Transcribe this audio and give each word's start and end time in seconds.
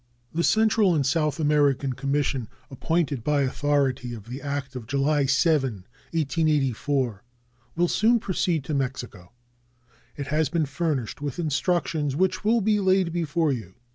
The 0.33 0.43
Central 0.43 0.95
and 0.95 1.05
South 1.05 1.39
American 1.39 1.93
Commission 1.93 2.47
appointed 2.71 3.23
by 3.23 3.43
authority 3.43 4.15
of 4.15 4.29
the 4.29 4.41
act 4.41 4.75
of 4.75 4.87
July 4.87 5.27
7, 5.27 5.85
1884, 6.09 7.23
will 7.75 7.87
soon 7.87 8.19
proceed 8.19 8.63
to 8.63 8.73
Mexico. 8.73 9.31
It 10.15 10.25
has 10.25 10.49
been 10.49 10.65
furnished 10.65 11.21
with 11.21 11.37
instructions 11.37 12.15
which 12.15 12.43
will 12.43 12.61
be 12.61 12.79
laid 12.79 13.13
before 13.13 13.51
you. 13.51 13.75